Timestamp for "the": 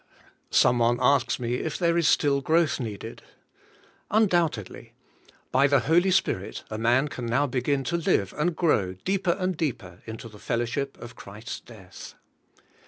5.67-5.81, 10.27-10.39